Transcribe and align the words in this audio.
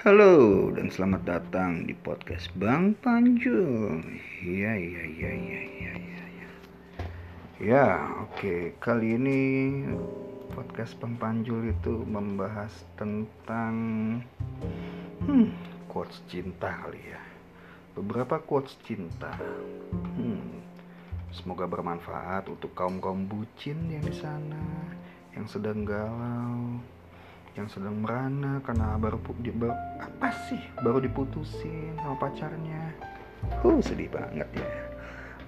Halo 0.00 0.72
dan 0.72 0.88
selamat 0.88 1.28
datang 1.28 1.84
di 1.84 1.92
podcast 1.92 2.48
Bang 2.56 2.96
Panjul. 3.04 4.00
Iya 4.40 4.72
iya 4.72 5.02
iya 5.04 5.28
iya 5.28 5.60
iya 5.60 5.92
iya. 5.92 6.24
Ya, 6.32 6.48
ya 7.60 7.86
oke 8.24 8.80
kali 8.80 9.20
ini 9.20 9.40
podcast 10.56 10.96
Bang 10.96 11.20
Panjul 11.20 11.76
itu 11.76 12.00
membahas 12.08 12.72
tentang 12.96 13.74
hmm, 15.28 15.52
quotes 15.92 16.24
cinta 16.32 16.80
kali 16.80 17.04
ya. 17.04 17.20
Beberapa 17.92 18.40
quotes 18.40 18.80
cinta. 18.88 19.36
Hmm, 20.16 20.64
semoga 21.28 21.68
bermanfaat 21.68 22.48
untuk 22.48 22.72
kaum 22.72 23.04
kaum 23.04 23.28
bucin 23.28 23.76
yang 23.92 24.08
di 24.08 24.16
sana 24.16 24.64
yang 25.36 25.44
sedang 25.44 25.84
galau 25.84 26.80
yang 27.60 27.68
sedang 27.68 28.00
merana 28.00 28.64
karena 28.64 28.96
baru, 28.96 29.20
di, 29.44 29.52
baru 29.52 29.76
apa 30.00 30.32
sih? 30.48 30.60
Baru 30.80 30.96
diputusin 30.96 31.92
sama 32.00 32.16
pacarnya. 32.16 32.96
Uh 33.60 33.76
sedih 33.84 34.08
banget 34.08 34.48
ya. 34.56 34.68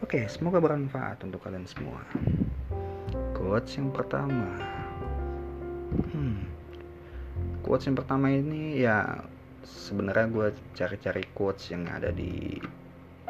Oke 0.04 0.28
semoga 0.28 0.60
bermanfaat 0.60 1.24
untuk 1.24 1.40
kalian 1.40 1.64
semua. 1.64 2.04
Quotes 3.32 3.80
yang 3.80 3.88
pertama. 3.88 4.60
Hmm. 6.12 6.44
Quotes 7.64 7.88
yang 7.88 7.96
pertama 7.96 8.28
ini 8.28 8.84
ya 8.84 9.24
sebenarnya 9.64 10.26
gue 10.28 10.48
cari-cari 10.76 11.24
quotes 11.32 11.72
yang 11.72 11.88
ada 11.88 12.12
di 12.12 12.60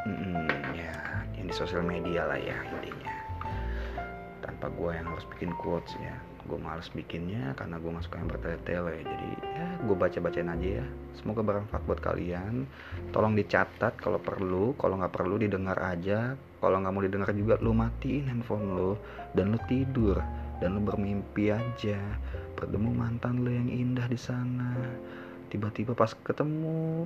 hmm, 0.03 0.75
ya 0.75 0.95
yang 1.39 1.47
di 1.47 1.55
sosial 1.55 1.87
media 1.87 2.27
lah 2.27 2.41
ya 2.41 2.59
intinya. 2.67 3.15
Tanpa 4.43 4.67
gue 4.75 4.91
yang 4.91 5.07
harus 5.07 5.27
bikin 5.31 5.55
quotes 5.55 5.95
ya 6.03 6.32
gue 6.43 6.59
males 6.59 6.91
bikinnya 6.91 7.55
karena 7.55 7.79
gue 7.79 7.91
gak 7.95 8.05
suka 8.07 8.17
yang 8.19 8.31
bertele-tele 8.31 8.97
jadi 9.07 9.31
ya 9.47 9.69
gue 9.83 9.97
baca-bacain 9.99 10.51
aja 10.51 10.69
ya. 10.83 10.87
Semoga 11.19 11.43
bermanfaat 11.45 11.83
buat 11.87 12.01
kalian. 12.03 12.67
Tolong 13.11 13.35
dicatat 13.35 13.95
kalau 13.99 14.19
perlu 14.19 14.75
kalau 14.79 14.99
nggak 14.99 15.15
perlu 15.15 15.39
didengar 15.39 15.79
aja. 15.79 16.35
Kalau 16.63 16.79
nggak 16.79 16.93
mau 16.95 17.03
didengar 17.03 17.31
juga 17.35 17.59
lu 17.59 17.75
matiin 17.75 18.31
handphone 18.31 18.67
lo 18.75 18.93
dan 19.35 19.51
lu 19.55 19.59
tidur 19.67 20.19
dan 20.63 20.79
lu 20.79 20.81
bermimpi 20.83 21.51
aja. 21.51 21.99
Bertemu 22.59 22.91
mantan 22.95 23.43
lu 23.43 23.51
yang 23.51 23.69
indah 23.71 24.07
di 24.07 24.19
sana. 24.19 24.75
Tiba-tiba 25.51 25.93
pas 25.93 26.15
ketemu 26.15 27.05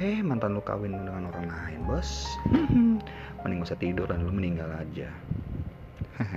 eh 0.00 0.18
mantan 0.24 0.58
lu 0.58 0.62
kawin 0.64 0.96
dengan 0.96 1.30
orang 1.30 1.46
lain 1.46 1.80
bos. 1.86 2.26
Mending 3.44 3.60
usah 3.60 3.78
tidur 3.78 4.08
dan 4.08 4.24
lu 4.24 4.32
meninggal 4.32 4.72
aja. 4.72 5.12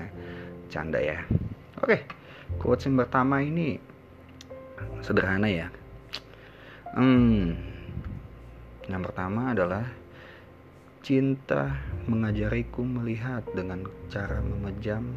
Canda 0.72 1.00
ya. 1.00 1.24
Oke 1.80 2.27
quotes 2.56 2.88
yang 2.88 2.96
pertama 2.96 3.44
ini 3.44 3.76
sederhana 5.04 5.48
ya. 5.52 5.68
Hmm. 6.96 7.54
Yang 8.88 9.02
pertama 9.12 9.52
adalah 9.52 9.86
cinta 11.04 11.76
mengajariku 12.08 12.88
melihat 12.88 13.44
dengan 13.52 13.84
cara 14.08 14.40
memejam 14.40 15.12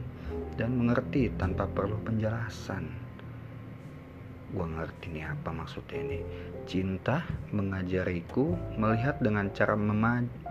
dan 0.59 0.75
mengerti 0.75 1.31
tanpa 1.39 1.71
perlu 1.71 1.99
penjelasan. 2.03 2.91
Gua 4.51 4.67
ngerti 4.67 5.15
nih 5.15 5.31
apa 5.31 5.55
maksudnya 5.55 6.03
ini. 6.03 6.21
Cinta 6.67 7.23
mengajariku 7.55 8.59
melihat 8.75 9.23
dengan 9.23 9.51
cara 9.55 9.79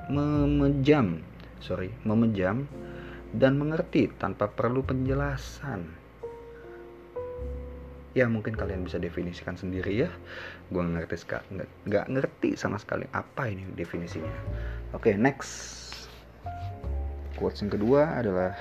memejam 0.08 1.20
sorry 1.60 1.92
memejam 2.08 2.66
dan 3.36 3.60
mengerti 3.60 4.10
tanpa 4.16 4.48
perlu 4.48 4.82
penjelasan 4.82 5.86
ya 8.18 8.26
mungkin 8.26 8.58
kalian 8.58 8.86
bisa 8.86 8.98
definisikan 8.98 9.54
sendiri 9.54 10.06
ya. 10.06 10.10
Gue 10.74 10.82
ngerti 10.82 11.26
nggak 11.90 12.06
ngerti 12.10 12.58
sama 12.58 12.82
sekali 12.82 13.06
apa 13.14 13.50
ini 13.50 13.66
definisinya. 13.74 14.34
Oke 14.94 15.14
okay, 15.14 15.16
next. 15.16 15.88
Quotes 17.38 17.64
yang 17.64 17.72
kedua 17.72 18.20
adalah 18.20 18.54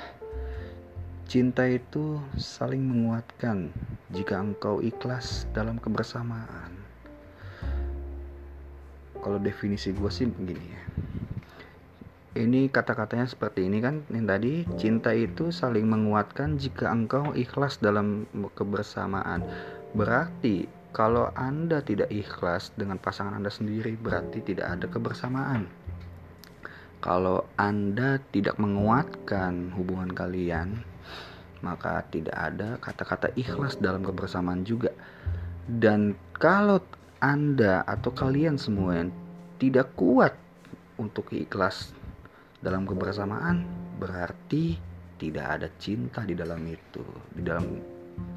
cinta 1.26 1.66
itu 1.66 2.22
saling 2.38 2.80
menguatkan 2.84 3.74
jika 4.14 4.38
engkau 4.40 4.80
ikhlas 4.80 5.48
dalam 5.52 5.76
kebersamaan. 5.82 6.72
Kalau 9.18 9.38
definisi 9.42 9.90
gue 9.90 10.08
sih 10.08 10.30
begini 10.30 10.66
ya 10.72 10.82
ini 12.38 12.70
kata-katanya 12.70 13.26
seperti 13.26 13.66
ini 13.66 13.82
kan 13.82 14.06
yang 14.14 14.30
tadi 14.30 14.62
cinta 14.78 15.10
itu 15.10 15.50
saling 15.50 15.90
menguatkan 15.90 16.54
jika 16.54 16.86
engkau 16.86 17.34
ikhlas 17.34 17.82
dalam 17.82 18.30
kebersamaan. 18.54 19.42
Berarti 19.98 20.70
kalau 20.94 21.34
anda 21.34 21.82
tidak 21.82 22.08
ikhlas 22.14 22.70
dengan 22.78 23.02
pasangan 23.02 23.34
anda 23.34 23.50
sendiri 23.50 23.98
berarti 23.98 24.38
tidak 24.46 24.78
ada 24.78 24.86
kebersamaan. 24.86 25.66
Kalau 27.02 27.46
anda 27.58 28.22
tidak 28.30 28.54
menguatkan 28.62 29.74
hubungan 29.74 30.14
kalian 30.14 30.86
maka 31.58 32.06
tidak 32.14 32.38
ada 32.38 32.78
kata-kata 32.78 33.34
ikhlas 33.34 33.82
dalam 33.82 34.06
kebersamaan 34.06 34.62
juga. 34.62 34.94
Dan 35.66 36.14
kalau 36.38 36.78
anda 37.18 37.82
atau 37.82 38.14
kalian 38.14 38.54
semua 38.56 39.10
tidak 39.58 39.90
kuat 39.98 40.38
untuk 40.98 41.34
ikhlas 41.34 41.97
dalam 42.58 42.86
kebersamaan 42.86 43.62
berarti 43.98 44.78
tidak 45.18 45.46
ada 45.58 45.68
cinta 45.78 46.22
di 46.22 46.34
dalam 46.38 46.62
itu, 46.66 47.02
di 47.34 47.42
dalam 47.42 47.66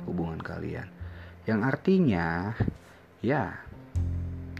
hubungan 0.09 0.42
kalian. 0.42 0.88
Yang 1.46 1.59
artinya 1.66 2.54
ya 3.22 3.54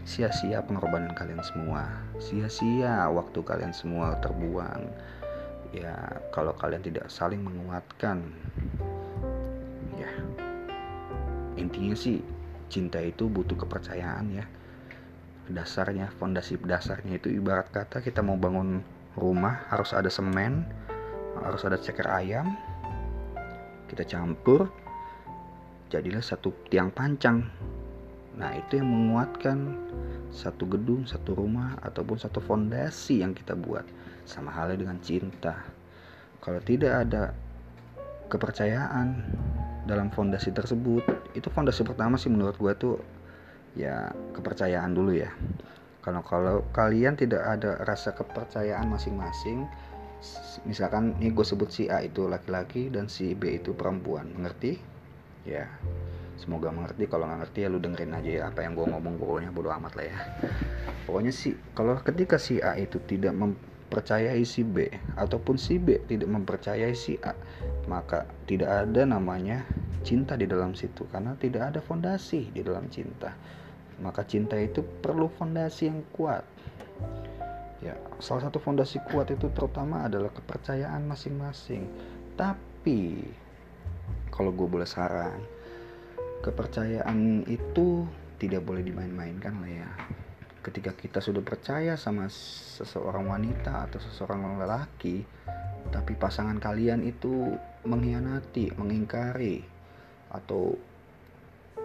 sia-sia 0.02 0.62
pengorbanan 0.66 1.14
kalian 1.14 1.42
semua, 1.46 1.86
sia-sia 2.18 3.06
waktu 3.10 3.38
kalian 3.42 3.74
semua 3.74 4.18
terbuang. 4.18 4.90
Ya, 5.72 6.20
kalau 6.36 6.52
kalian 6.52 6.84
tidak 6.84 7.08
saling 7.08 7.40
menguatkan 7.40 8.20
ya 9.96 10.10
intinya 11.56 11.94
sih 11.94 12.20
cinta 12.72 12.98
itu 12.98 13.28
butuh 13.28 13.54
kepercayaan 13.54 14.26
ya 14.32 14.44
dasarnya 15.52 16.08
fondasi 16.16 16.56
dasarnya 16.58 17.20
itu 17.20 17.28
ibarat 17.28 17.68
kata 17.68 18.00
kita 18.00 18.24
mau 18.24 18.38
bangun 18.38 18.80
rumah 19.16 19.68
harus 19.68 19.92
ada 19.92 20.08
semen 20.08 20.64
harus 21.42 21.62
ada 21.66 21.76
ceker 21.76 22.06
ayam. 22.06 22.54
Kita 23.90 24.06
campur 24.06 24.70
jadilah 25.92 26.22
satu 26.22 26.54
tiang 26.70 26.88
pancang. 26.94 27.44
Nah 28.38 28.50
itu 28.56 28.80
yang 28.80 28.88
menguatkan 28.88 29.76
satu 30.32 30.64
gedung 30.64 31.04
satu 31.04 31.36
rumah 31.36 31.76
ataupun 31.84 32.16
satu 32.16 32.40
fondasi 32.40 33.20
yang 33.20 33.36
kita 33.36 33.52
buat. 33.52 33.84
Sama 34.24 34.54
halnya 34.54 34.80
dengan 34.80 34.96
cinta. 35.04 35.60
Kalau 36.40 36.62
tidak 36.64 37.04
ada 37.06 37.36
kepercayaan 38.32 39.20
dalam 39.84 40.08
fondasi 40.08 40.54
tersebut 40.54 41.04
itu 41.36 41.52
fondasi 41.52 41.84
pertama 41.84 42.16
sih 42.16 42.32
menurut 42.32 42.56
gue 42.56 42.72
tuh 42.78 42.96
ya 43.76 44.08
kepercayaan 44.32 44.94
dulu 44.94 45.12
ya 45.12 45.28
kalau 46.02 46.22
kalau 46.26 46.66
kalian 46.74 47.14
tidak 47.14 47.46
ada 47.46 47.78
rasa 47.86 48.10
kepercayaan 48.10 48.90
masing-masing 48.90 49.70
misalkan 50.66 51.14
ini 51.18 51.30
gue 51.34 51.46
sebut 51.46 51.70
si 51.70 51.86
A 51.90 52.02
itu 52.02 52.26
laki-laki 52.26 52.90
dan 52.90 53.06
si 53.06 53.34
B 53.34 53.58
itu 53.58 53.74
perempuan 53.74 54.30
mengerti? 54.34 54.78
Ya 55.46 55.66
semoga 56.38 56.74
mengerti. 56.74 57.06
Kalau 57.06 57.26
nggak 57.26 57.46
ngerti 57.46 57.58
ya 57.62 57.68
lu 57.70 57.78
dengerin 57.78 58.14
aja 58.18 58.30
ya 58.30 58.42
apa 58.50 58.66
yang 58.66 58.74
gue 58.74 58.86
ngomong 58.86 59.14
pokoknya 59.18 59.50
bodo 59.54 59.70
amat 59.70 59.92
lah 59.98 60.06
ya. 60.10 60.18
Pokoknya 61.06 61.30
sih 61.34 61.54
kalau 61.74 61.98
ketika 61.98 62.38
si 62.38 62.58
A 62.58 62.74
itu 62.78 62.98
tidak 63.06 63.34
mempercayai 63.34 64.42
si 64.42 64.62
B 64.66 64.90
ataupun 65.18 65.54
si 65.58 65.78
B 65.78 66.02
tidak 66.06 66.30
mempercayai 66.30 66.94
si 66.94 67.18
A 67.22 67.34
maka 67.90 68.26
tidak 68.46 68.70
ada 68.86 69.02
namanya 69.06 69.66
cinta 70.02 70.34
di 70.34 70.46
dalam 70.50 70.74
situ. 70.74 71.06
Karena 71.10 71.34
tidak 71.38 71.74
ada 71.74 71.80
fondasi 71.82 72.50
di 72.50 72.62
dalam 72.62 72.90
cinta 72.90 73.34
maka 74.02 74.26
cinta 74.26 74.58
itu 74.58 74.82
perlu 74.82 75.30
fondasi 75.38 75.88
yang 75.88 76.02
kuat. 76.12 76.42
Ya, 77.82 77.98
salah 78.18 78.46
satu 78.50 78.58
fondasi 78.62 78.98
kuat 79.10 79.30
itu 79.30 79.50
terutama 79.54 80.06
adalah 80.06 80.30
kepercayaan 80.30 81.06
masing-masing. 81.06 81.86
Tapi 82.34 83.22
kalau 84.34 84.50
gue 84.50 84.66
boleh 84.66 84.86
saran, 84.86 85.38
kepercayaan 86.42 87.46
itu 87.46 88.06
tidak 88.42 88.66
boleh 88.66 88.82
dimain-mainkan 88.82 89.54
lah 89.62 89.70
ya. 89.70 89.90
Ketika 90.62 90.94
kita 90.94 91.18
sudah 91.18 91.42
percaya 91.42 91.98
sama 91.98 92.30
seseorang 92.30 93.26
wanita 93.26 93.90
atau 93.90 93.98
seseorang 93.98 94.62
lelaki, 94.62 95.26
tapi 95.90 96.14
pasangan 96.14 96.62
kalian 96.62 97.02
itu 97.02 97.58
mengkhianati, 97.82 98.78
mengingkari, 98.78 99.66
atau 100.30 100.78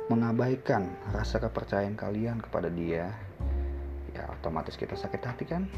mengabaikan 0.07 0.88
rasa 1.12 1.44
kepercayaan 1.44 2.00
kalian 2.00 2.39
kepada 2.39 2.72
dia 2.72 3.12
ya 4.16 4.24
otomatis 4.34 4.74
kita 4.74 4.98
sakit 4.98 5.22
hati 5.22 5.45
kan? 5.45 5.69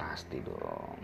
Pasti 0.00 0.40
dong. 0.40 0.96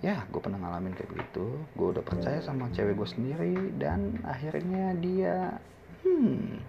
Ya 0.00 0.24
gue 0.28 0.40
pernah 0.40 0.60
ngalamin 0.60 0.96
kayak 0.96 1.10
begitu. 1.12 1.58
Gue 1.76 1.92
udah 1.92 2.04
percaya 2.04 2.40
sama 2.40 2.70
cewek 2.72 2.96
gue 2.96 3.08
sendiri 3.08 3.54
dan 3.76 4.20
akhirnya 4.24 4.96
dia 5.00 5.58
hmm 6.04 6.60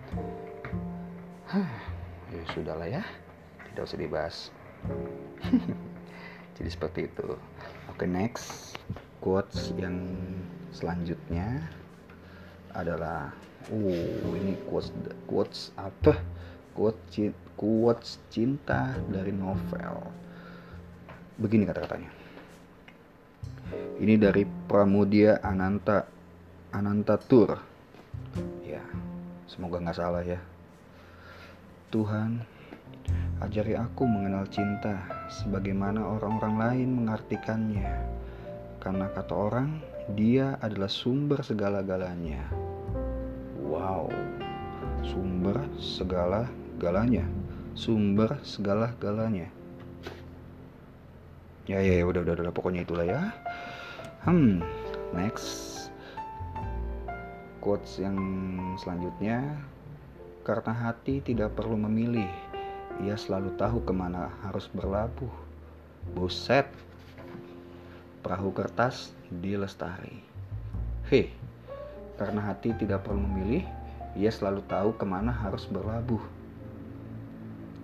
huh, 1.51 1.71
ya 2.31 2.43
sudah 2.55 2.75
lah 2.75 2.89
ya 2.89 3.03
tidak 3.71 3.83
usah 3.87 3.99
dibahas. 3.99 4.37
Jadi 6.55 6.69
seperti 6.71 6.99
itu. 7.11 7.35
Oke 7.91 8.03
okay, 8.03 8.07
next 8.07 8.79
quotes 9.19 9.75
yang 9.77 10.15
selanjutnya 10.71 11.63
adalah 12.75 13.31
uh 13.71 14.35
ini 14.35 14.59
quotes 14.67 14.91
quotes 15.25 15.71
apa? 15.79 16.19
Quotes 16.75 17.31
quotes 17.55 18.19
cinta 18.29 18.93
dari 19.07 19.31
novel. 19.31 20.11
Begini 21.39 21.63
kata-katanya. 21.63 22.11
Ini 23.99 24.19
dari 24.19 24.43
Pramudia 24.45 25.41
Ananta 25.41 26.05
Ananta 26.75 27.15
Tour 27.17 27.75
ya 28.65 28.83
semoga 29.47 29.79
nggak 29.79 29.97
salah 29.97 30.23
ya. 30.25 30.39
Tuhan 31.93 32.43
ajari 33.39 33.77
aku 33.77 34.03
mengenal 34.03 34.43
cinta 34.51 35.07
sebagaimana 35.31 36.03
orang-orang 36.03 36.55
lain 36.59 36.89
mengartikannya. 37.03 37.87
Karena 38.83 39.09
kata 39.09 39.33
orang 39.33 39.81
dia 40.13 40.61
adalah 40.61 40.91
sumber 40.91 41.41
segala-galanya. 41.41 42.45
Wow. 43.65 44.13
Sumber 45.01 45.65
segala-galanya. 45.81 47.25
Sumber 47.73 48.37
segala-galanya. 48.45 49.49
Ya 51.65 51.81
ya, 51.81 51.97
ya 51.97 52.05
udah 52.05 52.21
udah 52.21 52.33
udah 52.37 52.53
pokoknya 52.53 52.85
itulah 52.85 53.05
ya. 53.09 53.33
Hmm 54.21 54.61
next. 55.17 55.89
Quotes 57.57 57.97
yang 57.97 58.17
selanjutnya. 58.77 59.41
Karena 60.45 60.77
hati 60.77 61.25
tidak 61.25 61.57
perlu 61.57 61.73
memilih 61.73 62.29
ia 63.01 63.17
selalu 63.19 63.57
tahu 63.57 63.81
ke 63.81 63.91
mana 63.91 64.29
harus 64.45 64.69
berlabuh. 64.71 65.33
Buset 66.13 66.69
perahu 68.25 68.49
kertas 68.57 69.13
di 69.29 69.53
lestari. 69.53 70.17
Hei 71.05 71.29
karena 72.17 72.49
hati 72.49 72.73
tidak 72.73 73.05
perlu 73.05 73.21
memilih 73.21 73.61
ia 74.17 74.33
selalu 74.33 74.65
tahu 74.65 74.97
ke 74.97 75.05
mana 75.05 75.29
harus 75.29 75.69
berlabuh. 75.69 76.17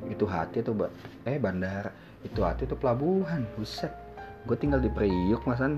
Itu 0.09 0.25
hati 0.25 0.65
atau 0.65 0.73
eh 1.29 1.37
bandara? 1.37 1.93
Itu 2.25 2.41
hati 2.41 2.65
itu 2.65 2.73
pelabuhan? 2.73 3.45
Buset 3.53 3.93
gue 4.49 4.57
tinggal 4.57 4.81
di 4.81 4.89
Priuk 4.89 5.45
masan. 5.45 5.77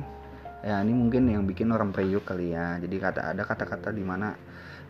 Ya 0.63 0.79
ini 0.79 0.95
mungkin 0.95 1.27
yang 1.27 1.43
bikin 1.43 1.67
orang 1.75 1.91
Priuk 1.91 2.23
kali 2.23 2.55
ya. 2.55 2.79
Jadi 2.79 2.95
kata 3.03 3.35
ada 3.35 3.43
kata-kata 3.43 3.91
di 3.91 3.99
mana 3.99 4.31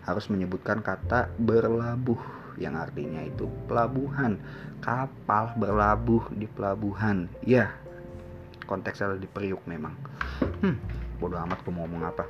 harus 0.05 0.29
menyebutkan 0.29 0.85
kata 0.85 1.33
berlabuh 1.41 2.21
yang 2.61 2.77
artinya 2.77 3.25
itu 3.25 3.49
pelabuhan. 3.65 4.37
Kapal 4.85 5.57
berlabuh 5.57 6.29
di 6.37 6.45
pelabuhan. 6.45 7.25
Ya 7.41 7.73
konteksnya 8.63 9.19
di 9.19 9.27
Priuk 9.27 9.67
memang. 9.67 9.93
Hmm, 10.63 10.79
bodoh 11.19 11.39
amat 11.43 11.59
gue 11.61 11.71
mau 11.75 11.83
ngomong 11.85 12.03
apa. 12.07 12.25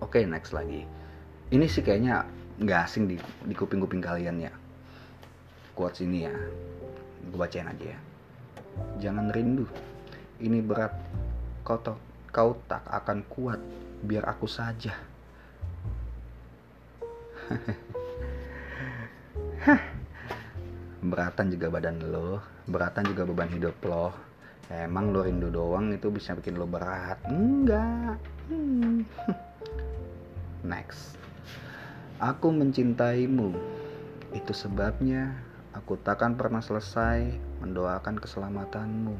Oke 0.00 0.20
okay, 0.20 0.24
next 0.24 0.56
lagi. 0.56 0.88
Ini 1.52 1.66
sih 1.68 1.84
kayaknya 1.84 2.24
nggak 2.60 2.80
asing 2.88 3.04
di, 3.08 3.16
di 3.44 3.54
kuping-kuping 3.54 4.00
kalian 4.00 4.40
ya. 4.40 4.52
Quotes 5.76 6.00
ini 6.00 6.24
ya. 6.24 6.34
Gue 7.28 7.38
bacain 7.38 7.68
aja 7.68 7.84
ya. 7.94 7.98
Jangan 9.08 9.28
rindu. 9.28 9.68
Ini 10.40 10.64
berat. 10.64 10.96
Kau 11.62 11.76
kau 12.32 12.56
tak 12.64 12.82
akan 12.88 13.22
kuat. 13.28 13.60
Biar 14.00 14.24
aku 14.24 14.48
saja. 14.48 14.96
Beratan 21.10 21.52
juga 21.52 21.68
badan 21.68 22.00
lo. 22.08 22.40
Beratan 22.64 23.04
juga 23.12 23.28
beban 23.28 23.52
hidup 23.52 23.76
lo 23.84 24.29
emang 24.70 25.10
lo 25.10 25.26
rindu 25.26 25.50
doang 25.50 25.90
itu 25.90 26.14
bisa 26.14 26.38
bikin 26.38 26.54
lo 26.54 26.66
berat? 26.70 27.18
Enggak. 27.26 28.22
Hmm. 28.46 29.02
next. 30.64 31.16
Aku 32.20 32.52
mencintaimu. 32.52 33.56
Itu 34.30 34.52
sebabnya 34.52 35.40
aku 35.72 35.98
takkan 35.98 36.36
pernah 36.36 36.60
selesai 36.60 37.34
mendoakan 37.64 38.20
keselamatanmu. 38.20 39.16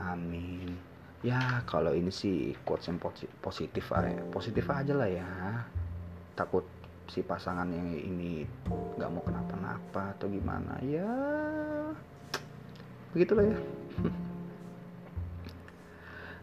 Amin. 0.00 0.76
Ya 1.20 1.60
kalau 1.68 1.92
ini 1.92 2.08
sih 2.08 2.56
quotes 2.64 2.88
yang 2.88 2.96
positif 3.44 3.92
aja 3.92 4.24
positif 4.32 4.64
aja 4.72 4.92
lah 4.96 5.08
ya. 5.08 5.64
Takut 6.36 6.64
si 7.08 7.20
pasangan 7.20 7.68
yang 7.68 7.92
ini 7.92 8.48
nggak 8.96 9.10
mau 9.12 9.24
kenapa-napa 9.24 10.16
atau 10.16 10.26
gimana 10.28 10.80
ya. 10.84 11.08
Begitulah 13.12 13.42
ya 13.42 13.58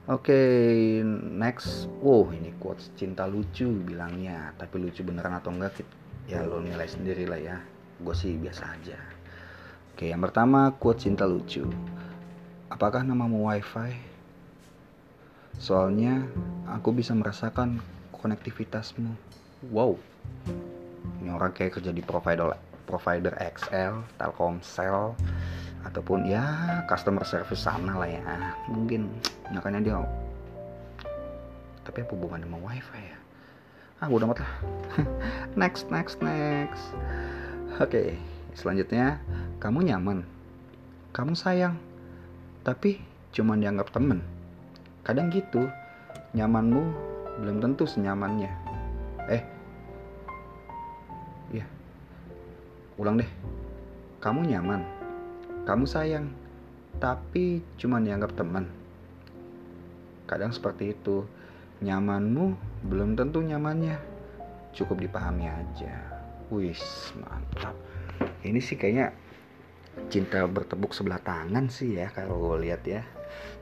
Oke, 0.07 0.31
okay, 0.31 1.03
next. 1.35 1.91
Wow, 1.99 2.31
ini 2.31 2.55
quotes 2.63 2.95
cinta 2.95 3.27
lucu 3.27 3.67
bilangnya. 3.67 4.55
Tapi 4.55 4.79
lucu 4.79 5.03
beneran 5.03 5.35
atau 5.35 5.51
enggak? 5.51 5.83
Ya 6.31 6.47
lo 6.47 6.63
nilai 6.63 6.87
sendiri 6.87 7.27
lah 7.27 7.35
ya. 7.35 7.59
Gue 7.99 8.15
sih 8.15 8.39
biasa 8.39 8.71
aja. 8.71 8.95
Oke, 9.91 10.07
okay, 10.07 10.15
yang 10.15 10.23
pertama 10.23 10.71
quotes 10.79 11.03
cinta 11.03 11.27
lucu. 11.27 11.67
Apakah 12.71 13.03
namamu 13.03 13.51
wifi? 13.51 13.99
Soalnya 15.59 16.23
aku 16.71 16.95
bisa 16.95 17.11
merasakan 17.11 17.83
konektivitasmu. 18.15 19.11
Wow. 19.75 19.99
Ini 21.19 21.35
orang 21.35 21.51
kayak 21.51 21.83
kerja 21.83 21.91
di 21.91 21.99
provider 21.99 22.55
provider 22.87 23.35
XL, 23.35 24.07
Telkomsel 24.15 25.19
ataupun 25.87 26.27
ya 26.27 26.43
customer 26.91 27.23
service 27.23 27.63
sana 27.63 27.95
lah 27.95 28.09
ya. 28.11 28.21
Mungkin 28.67 29.07
makanya 29.55 29.79
dia 29.79 29.97
tapi 31.87 32.03
apa 32.03 32.11
hubungannya 32.11 32.51
sama 32.51 32.59
wifi 32.67 32.99
ya? 32.99 33.17
Ah, 34.03 34.11
udah 34.11 34.27
amat 34.27 34.43
lah. 34.43 34.53
next, 35.61 35.87
next, 35.87 36.19
next. 36.19 36.91
Oke, 37.79 37.87
okay, 37.87 38.07
selanjutnya 38.51 39.23
kamu 39.63 39.87
nyaman, 39.87 40.27
kamu 41.15 41.33
sayang, 41.33 41.79
tapi 42.67 42.99
cuma 43.31 43.55
dianggap 43.55 43.93
temen 43.95 44.19
kadang 45.05 45.31
gitu 45.31 45.69
nyamanmu 46.35 46.83
belum 47.39 47.63
tentu 47.63 47.87
senyamannya 47.87 48.51
eh 49.29 49.43
ya 51.53 51.65
ulang 52.99 53.21
deh 53.21 53.29
kamu 54.19 54.51
nyaman 54.51 54.83
kamu 55.67 55.83
sayang 55.83 56.31
tapi 56.97 57.59
cuma 57.75 57.99
dianggap 57.99 58.39
teman. 58.39 58.71
Kadang 60.23 60.55
seperti 60.55 60.95
itu. 60.95 61.27
Nyamanmu 61.83 62.57
belum 62.87 63.19
tentu 63.19 63.43
nyamannya. 63.43 63.99
Cukup 64.71 65.03
dipahami 65.03 65.45
aja. 65.45 65.93
Wis 66.49 67.11
mantap. 67.19 67.75
Ini 68.41 68.57
sih 68.63 68.79
kayaknya 68.79 69.11
cinta 70.07 70.41
bertepuk 70.47 70.95
sebelah 70.95 71.19
tangan 71.19 71.67
sih 71.67 71.99
ya 71.99 72.09
kalau 72.15 72.55
gue 72.55 72.71
lihat 72.71 72.81
ya. 72.87 73.03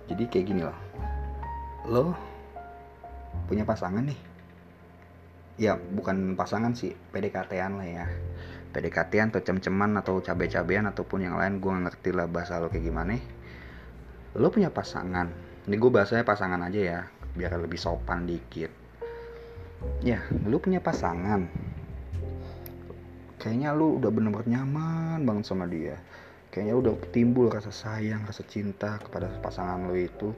Jadi 0.05 0.29
kayak 0.29 0.45
gini 0.45 0.61
loh. 0.61 0.79
Lo 1.89 2.05
punya 3.49 3.67
pasangan 3.67 4.05
nih? 4.05 4.19
Ya 5.57 5.73
bukan 5.75 6.37
pasangan 6.37 6.77
sih 6.77 6.93
PDKT-an 7.11 7.81
lah 7.81 7.87
ya 7.87 8.05
PDKT-an 8.75 9.31
atau 9.31 9.39
cem-ceman 9.39 9.95
atau 9.95 10.19
cabe-cabean 10.19 10.91
ataupun 10.91 11.23
yang 11.23 11.39
lain 11.39 11.63
gue 11.63 11.71
ngerti 11.71 12.11
lah 12.11 12.27
bahasa 12.27 12.59
lo 12.59 12.67
kayak 12.67 12.83
gimana. 12.83 13.15
Lo 14.35 14.51
punya 14.51 14.67
pasangan. 14.67 15.31
Ini 15.63 15.75
gue 15.79 15.87
bahasanya 15.87 16.27
pasangan 16.27 16.59
aja 16.59 16.79
ya 16.83 16.99
biar 17.39 17.55
lebih 17.55 17.79
sopan 17.79 18.27
dikit. 18.27 18.67
Ya 20.03 20.27
lo 20.43 20.59
punya 20.59 20.83
pasangan. 20.83 21.47
Kayaknya 23.39 23.71
lo 23.71 23.95
udah 23.95 24.11
bener-bener 24.11 24.59
nyaman 24.59 25.23
banget 25.23 25.47
sama 25.47 25.71
dia. 25.71 25.95
Kayaknya 26.51 26.75
udah 26.75 26.93
timbul 27.15 27.47
rasa 27.47 27.71
sayang 27.71 28.27
rasa 28.27 28.43
cinta 28.43 28.99
kepada 28.99 29.31
pasangan 29.39 29.87
lo 29.87 29.95
itu. 29.95 30.35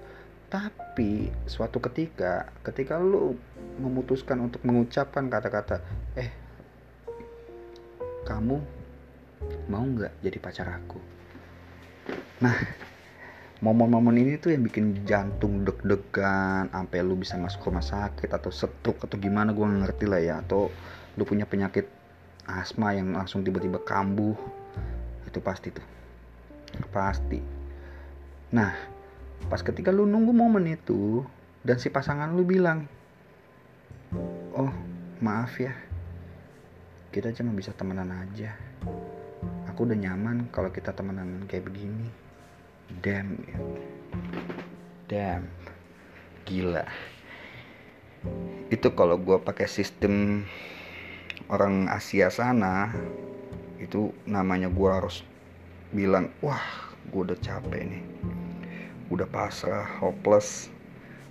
Tapi 0.48 1.34
suatu 1.50 1.82
ketika 1.82 2.54
ketika 2.62 3.02
lu 3.02 3.34
memutuskan 3.82 4.46
untuk 4.46 4.62
mengucapkan 4.62 5.26
kata-kata 5.26 5.82
eh 6.14 6.47
kamu 8.28 8.60
mau 9.72 9.84
nggak 9.88 10.20
jadi 10.20 10.38
pacar 10.44 10.68
aku? 10.68 11.00
Nah 12.44 12.58
momen-momen 13.64 14.20
ini 14.20 14.36
tuh 14.36 14.52
yang 14.52 14.68
bikin 14.68 15.08
jantung 15.08 15.64
deg-degan 15.64 16.68
sampai 16.70 17.00
lu 17.02 17.16
bisa 17.16 17.40
masuk 17.40 17.72
rumah 17.72 17.82
sakit 17.82 18.30
atau 18.30 18.52
stroke 18.52 19.08
atau 19.08 19.16
gimana 19.16 19.56
gue 19.56 19.64
ngerti 19.64 20.06
lah 20.12 20.20
ya. 20.20 20.36
Atau 20.44 20.68
lu 21.16 21.24
punya 21.24 21.48
penyakit 21.48 21.88
asma 22.44 22.92
yang 22.92 23.16
langsung 23.16 23.48
tiba-tiba 23.48 23.80
kambuh. 23.80 24.36
Itu 25.24 25.40
pasti 25.40 25.72
tuh. 25.72 25.88
Pasti. 26.92 27.40
Nah 28.52 28.76
pas 29.48 29.64
ketika 29.64 29.96
lu 29.96 30.04
nunggu 30.04 30.36
momen 30.36 30.68
itu 30.68 31.24
dan 31.64 31.78
si 31.78 31.94
pasangan 31.94 32.34
lu 32.34 32.42
bilang 32.42 32.90
oh 34.58 34.74
maaf 35.22 35.54
ya 35.62 35.74
kita 37.12 37.32
cuma 37.32 37.56
bisa 37.56 37.72
temenan 37.72 38.12
aja. 38.12 38.52
Aku 39.72 39.88
udah 39.88 39.96
nyaman 39.96 40.52
kalau 40.52 40.68
kita 40.74 40.92
temenan 40.92 41.48
kayak 41.48 41.70
begini. 41.72 42.12
Damn 43.00 43.40
ya. 43.48 43.60
damn. 45.08 45.44
Gila. 46.48 46.88
Itu 48.68 48.92
kalau 48.96 49.20
gue 49.20 49.40
pakai 49.40 49.68
sistem 49.68 50.44
orang 51.48 51.88
Asia 51.88 52.28
sana 52.28 52.92
itu 53.80 54.12
namanya 54.28 54.68
gue 54.68 54.90
harus 54.90 55.24
bilang 55.96 56.32
wah 56.44 56.64
gue 57.08 57.22
udah 57.24 57.40
capek 57.40 57.88
nih. 57.88 58.04
Udah 59.08 59.28
pasrah 59.28 59.88
hopeless. 60.04 60.68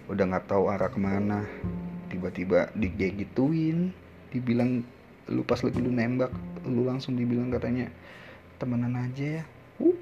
Udah 0.09 0.25
nggak 0.25 0.49
tahu 0.49 0.73
arah 0.73 0.89
ke 0.89 0.97
mana. 0.97 1.45
Tiba-tiba 2.09 2.73
digigituin 2.73 3.93
dibilang 4.33 4.85
lu 5.27 5.43
pas 5.43 5.59
lagi 5.59 5.79
lu 5.83 5.91
nembak 5.91 6.31
lu 6.63 6.87
langsung 6.87 7.19
dibilang 7.19 7.51
katanya 7.51 7.91
temenan 8.63 8.95
aja 8.95 9.43
ya. 9.43 9.45
Uh 9.83 9.99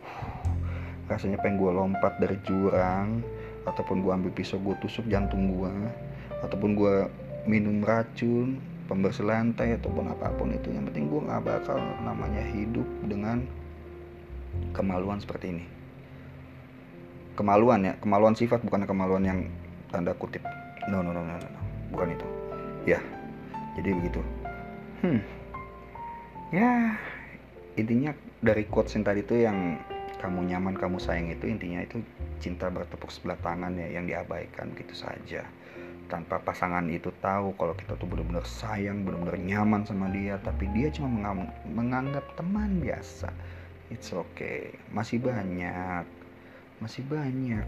rasanya 1.04 1.36
pengen 1.40 1.60
gue 1.60 1.70
lompat 1.72 2.16
dari 2.16 2.40
jurang 2.48 3.20
ataupun 3.68 4.00
gue 4.00 4.12
ambil 4.12 4.32
pisau 4.32 4.56
gue 4.60 4.72
tusuk 4.80 5.04
jantung 5.08 5.52
gue 5.52 5.72
ataupun 6.40 6.76
gue 6.76 7.08
minum 7.44 7.84
racun 7.84 8.60
pembersih 8.88 9.24
lantai 9.24 9.76
ataupun 9.80 10.12
apa 10.12 10.32
pun 10.36 10.52
itu. 10.52 10.72
Yang 10.72 10.92
penting 10.92 11.04
gue 11.12 11.20
nggak 11.28 11.42
bakal 11.44 11.80
namanya 12.04 12.40
hidup 12.40 12.88
dengan 13.04 13.44
kemaluan 14.72 15.20
seperti 15.20 15.56
ini. 15.56 15.64
Kemaluan 17.36 17.84
ya 17.84 17.92
kemaluan 18.00 18.32
sifat 18.36 18.64
bukan 18.64 18.88
kemaluan 18.88 19.24
yang 19.24 19.40
tanda 19.92 20.16
kutip. 20.16 20.44
No 20.88 21.00
no 21.00 21.12
no 21.12 21.20
no 21.24 21.36
no, 21.36 21.48
no. 21.48 21.60
bukan 21.92 22.16
itu. 22.16 22.26
Ya 22.84 23.00
jadi 23.76 23.92
begitu 23.96 24.43
hmm. 25.02 25.20
Ya 26.54 26.94
intinya 27.74 28.14
dari 28.38 28.68
quotes 28.70 28.94
yang 28.94 29.02
tadi 29.02 29.26
itu 29.26 29.42
yang 29.42 29.82
kamu 30.22 30.46
nyaman 30.46 30.78
kamu 30.78 31.02
sayang 31.02 31.28
itu 31.34 31.50
intinya 31.50 31.82
itu 31.82 32.00
cinta 32.38 32.70
bertepuk 32.70 33.10
sebelah 33.10 33.36
tangan 33.42 33.74
ya 33.74 33.98
yang 33.98 34.06
diabaikan 34.06 34.70
gitu 34.78 34.94
saja. 34.94 35.42
Tanpa 36.06 36.38
pasangan 36.38 36.84
itu 36.92 37.10
tahu 37.18 37.56
kalau 37.56 37.74
kita 37.74 37.96
tuh 37.96 38.06
benar-benar 38.06 38.44
sayang 38.46 39.02
benar-benar 39.02 39.40
nyaman 39.40 39.82
sama 39.88 40.12
dia 40.12 40.38
tapi 40.40 40.68
dia 40.76 40.92
cuma 40.92 41.34
menganggap 41.66 42.24
teman 42.36 42.78
biasa. 42.78 43.32
It's 43.90 44.12
okay. 44.14 44.76
Masih 44.92 45.18
banyak 45.18 46.04
masih 46.78 47.02
banyak 47.08 47.64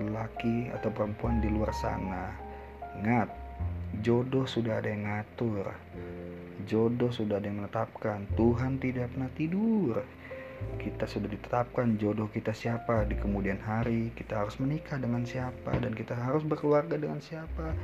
laki 0.00 0.70
atau 0.72 0.88
perempuan 0.94 1.42
di 1.42 1.50
luar 1.52 1.70
sana. 1.76 2.32
Ingat 3.02 3.41
jodoh 4.00 4.48
sudah 4.48 4.80
ada 4.80 4.88
yang 4.88 5.04
ngatur. 5.04 5.68
Jodoh 6.64 7.12
sudah 7.12 7.36
ada 7.36 7.46
yang 7.50 7.60
menetapkan. 7.60 8.24
Tuhan 8.32 8.80
tidak 8.80 9.12
pernah 9.12 9.28
tidur. 9.36 10.00
Kita 10.78 11.04
sudah 11.10 11.26
ditetapkan 11.26 11.98
jodoh 12.00 12.30
kita 12.30 12.56
siapa 12.56 13.04
di 13.04 13.18
kemudian 13.18 13.60
hari. 13.60 14.14
Kita 14.16 14.40
harus 14.40 14.56
menikah 14.56 14.96
dengan 14.96 15.28
siapa 15.28 15.76
dan 15.76 15.92
kita 15.92 16.16
harus 16.16 16.46
berkeluarga 16.46 16.96
dengan 16.96 17.20
siapa. 17.20 17.76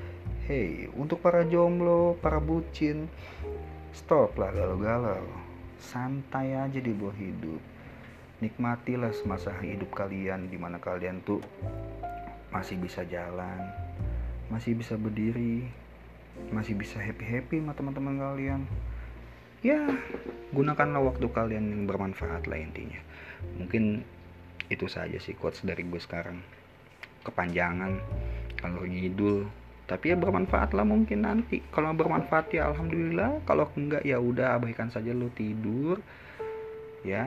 Hey 0.48 0.88
untuk 0.96 1.20
para 1.20 1.44
jomblo 1.44 2.16
para 2.24 2.40
bucin 2.40 3.10
stop 3.92 4.38
lah 4.40 4.54
galau-galau. 4.54 5.26
Santai 5.76 6.56
aja 6.56 6.80
di 6.80 6.94
bawah 6.94 7.12
hidup. 7.18 7.60
Nikmatilah 8.38 9.12
semasa 9.12 9.50
hidup 9.60 9.90
kalian 9.92 10.46
di 10.46 10.56
mana 10.56 10.78
kalian 10.78 11.20
tuh 11.26 11.42
masih 12.48 12.80
bisa 12.80 13.04
jalan 13.04 13.60
masih 14.48 14.72
bisa 14.72 14.96
berdiri 14.96 15.68
masih 16.50 16.74
bisa 16.74 16.96
happy 16.98 17.24
happy 17.24 17.56
sama 17.60 17.72
teman-teman 17.76 18.16
kalian. 18.18 18.62
Ya 19.60 19.90
gunakanlah 20.54 21.02
waktu 21.02 21.26
kalian 21.28 21.64
yang 21.70 21.82
bermanfaat 21.84 22.46
lah 22.46 22.58
intinya. 22.58 23.02
Mungkin 23.58 24.06
itu 24.68 24.86
saja 24.86 25.18
sih 25.18 25.34
quotes 25.34 25.66
dari 25.66 25.82
gue 25.82 26.00
sekarang. 26.00 26.40
Kepanjangan 27.26 27.98
kalau 28.60 28.86
ngidul. 28.86 29.50
Tapi 29.88 30.12
ya 30.12 30.16
bermanfaat 30.20 30.76
lah 30.76 30.84
mungkin 30.84 31.24
nanti. 31.24 31.64
Kalau 31.72 31.90
bermanfaat 31.96 32.52
ya 32.52 32.68
alhamdulillah. 32.70 33.42
Kalau 33.48 33.66
enggak 33.74 34.04
ya 34.04 34.20
udah 34.20 34.60
abaikan 34.60 34.92
saja 34.92 35.10
lo 35.16 35.32
tidur. 35.32 35.98
Ya 37.02 37.26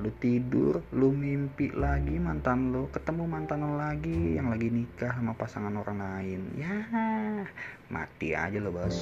lu 0.00 0.08
tidur 0.16 0.80
lu 0.96 1.12
mimpi 1.12 1.68
lagi 1.76 2.16
mantan 2.16 2.72
lu 2.72 2.88
ketemu 2.88 3.28
mantan 3.28 3.60
lu 3.60 3.76
lagi 3.76 4.40
yang 4.40 4.48
lagi 4.48 4.72
nikah 4.72 5.12
sama 5.12 5.36
pasangan 5.36 5.76
orang 5.76 6.00
lain. 6.00 6.40
Ya 6.56 6.74
mati 7.92 8.32
aja 8.32 8.56
lo 8.56 8.72
bos. 8.72 8.96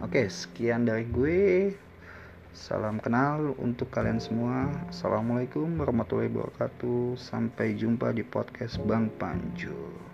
Oke 0.00 0.24
sekian 0.32 0.88
dari 0.88 1.04
gue. 1.04 1.76
Salam 2.56 2.96
kenal 2.98 3.52
untuk 3.60 3.92
kalian 3.92 4.18
semua. 4.18 4.72
Assalamualaikum 4.88 5.68
warahmatullahi 5.76 6.32
wabarakatuh. 6.32 7.20
Sampai 7.20 7.76
jumpa 7.76 8.16
di 8.16 8.24
podcast 8.24 8.80
Bang 8.88 9.12
Panju 9.20 10.07